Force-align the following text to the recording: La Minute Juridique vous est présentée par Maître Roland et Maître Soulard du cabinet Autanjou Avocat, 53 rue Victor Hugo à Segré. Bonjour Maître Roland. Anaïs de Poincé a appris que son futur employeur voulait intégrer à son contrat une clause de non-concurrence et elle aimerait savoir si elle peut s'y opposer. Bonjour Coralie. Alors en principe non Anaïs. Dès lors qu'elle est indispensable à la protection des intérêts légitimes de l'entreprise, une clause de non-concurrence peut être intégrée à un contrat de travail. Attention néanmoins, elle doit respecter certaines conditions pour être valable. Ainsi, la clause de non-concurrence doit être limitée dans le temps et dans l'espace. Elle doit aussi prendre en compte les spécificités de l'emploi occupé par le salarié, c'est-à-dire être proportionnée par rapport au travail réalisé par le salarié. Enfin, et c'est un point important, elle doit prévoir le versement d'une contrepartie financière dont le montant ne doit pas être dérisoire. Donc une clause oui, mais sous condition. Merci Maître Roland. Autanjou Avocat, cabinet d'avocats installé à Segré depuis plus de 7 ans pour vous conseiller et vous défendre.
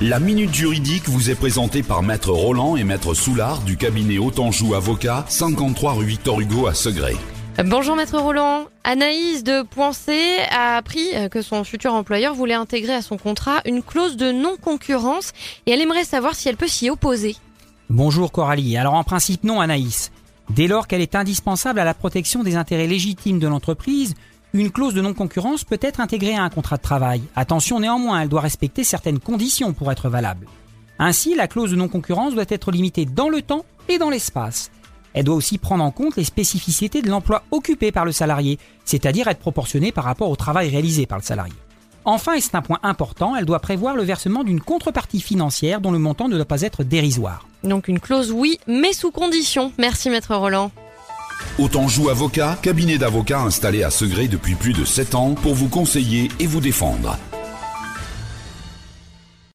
La 0.00 0.18
Minute 0.18 0.52
Juridique 0.52 1.08
vous 1.08 1.30
est 1.30 1.36
présentée 1.36 1.84
par 1.84 2.02
Maître 2.02 2.32
Roland 2.32 2.74
et 2.74 2.82
Maître 2.82 3.14
Soulard 3.14 3.60
du 3.60 3.76
cabinet 3.76 4.18
Autanjou 4.18 4.74
Avocat, 4.74 5.24
53 5.28 5.92
rue 5.92 6.04
Victor 6.04 6.40
Hugo 6.40 6.66
à 6.66 6.74
Segré. 6.74 7.14
Bonjour 7.64 7.94
Maître 7.94 8.18
Roland. 8.18 8.64
Anaïs 8.82 9.44
de 9.44 9.62
Poincé 9.62 10.18
a 10.50 10.76
appris 10.76 11.10
que 11.30 11.42
son 11.42 11.62
futur 11.62 11.94
employeur 11.94 12.34
voulait 12.34 12.54
intégrer 12.54 12.92
à 12.92 13.02
son 13.02 13.18
contrat 13.18 13.60
une 13.66 13.84
clause 13.84 14.16
de 14.16 14.32
non-concurrence 14.32 15.30
et 15.66 15.70
elle 15.70 15.80
aimerait 15.80 16.02
savoir 16.02 16.34
si 16.34 16.48
elle 16.48 16.56
peut 16.56 16.66
s'y 16.66 16.90
opposer. 16.90 17.36
Bonjour 17.88 18.32
Coralie. 18.32 18.76
Alors 18.76 18.94
en 18.94 19.04
principe 19.04 19.44
non 19.44 19.60
Anaïs. 19.60 20.10
Dès 20.50 20.66
lors 20.66 20.88
qu'elle 20.88 21.02
est 21.02 21.14
indispensable 21.14 21.78
à 21.78 21.84
la 21.84 21.94
protection 21.94 22.42
des 22.42 22.56
intérêts 22.56 22.88
légitimes 22.88 23.38
de 23.38 23.46
l'entreprise, 23.46 24.14
une 24.54 24.70
clause 24.70 24.94
de 24.94 25.02
non-concurrence 25.02 25.64
peut 25.64 25.80
être 25.82 26.00
intégrée 26.00 26.36
à 26.36 26.44
un 26.44 26.48
contrat 26.48 26.76
de 26.76 26.82
travail. 26.82 27.22
Attention 27.34 27.80
néanmoins, 27.80 28.20
elle 28.20 28.28
doit 28.28 28.40
respecter 28.40 28.84
certaines 28.84 29.18
conditions 29.18 29.72
pour 29.72 29.90
être 29.90 30.08
valable. 30.08 30.46
Ainsi, 31.00 31.34
la 31.34 31.48
clause 31.48 31.72
de 31.72 31.76
non-concurrence 31.76 32.34
doit 32.34 32.44
être 32.48 32.70
limitée 32.70 33.04
dans 33.04 33.28
le 33.28 33.42
temps 33.42 33.64
et 33.88 33.98
dans 33.98 34.10
l'espace. 34.10 34.70
Elle 35.12 35.24
doit 35.24 35.34
aussi 35.34 35.58
prendre 35.58 35.82
en 35.82 35.90
compte 35.90 36.16
les 36.16 36.24
spécificités 36.24 37.02
de 37.02 37.10
l'emploi 37.10 37.42
occupé 37.50 37.90
par 37.90 38.04
le 38.04 38.12
salarié, 38.12 38.60
c'est-à-dire 38.84 39.26
être 39.26 39.40
proportionnée 39.40 39.90
par 39.90 40.04
rapport 40.04 40.30
au 40.30 40.36
travail 40.36 40.70
réalisé 40.70 41.06
par 41.06 41.18
le 41.18 41.24
salarié. 41.24 41.54
Enfin, 42.04 42.34
et 42.34 42.40
c'est 42.40 42.54
un 42.54 42.62
point 42.62 42.80
important, 42.84 43.34
elle 43.34 43.46
doit 43.46 43.60
prévoir 43.60 43.96
le 43.96 44.02
versement 44.02 44.44
d'une 44.44 44.60
contrepartie 44.60 45.20
financière 45.20 45.80
dont 45.80 45.90
le 45.90 45.98
montant 45.98 46.28
ne 46.28 46.36
doit 46.36 46.44
pas 46.44 46.62
être 46.62 46.84
dérisoire. 46.84 47.48
Donc 47.64 47.88
une 47.88 47.98
clause 47.98 48.30
oui, 48.30 48.58
mais 48.68 48.92
sous 48.92 49.10
condition. 49.10 49.72
Merci 49.78 50.10
Maître 50.10 50.36
Roland. 50.36 50.70
Autanjou 51.58 52.08
Avocat, 52.08 52.58
cabinet 52.62 52.98
d'avocats 52.98 53.40
installé 53.40 53.82
à 53.82 53.90
Segré 53.90 54.28
depuis 54.28 54.54
plus 54.54 54.72
de 54.72 54.84
7 54.84 55.14
ans 55.14 55.34
pour 55.34 55.54
vous 55.54 55.68
conseiller 55.68 56.28
et 56.40 56.46
vous 56.46 56.60
défendre. 56.60 57.18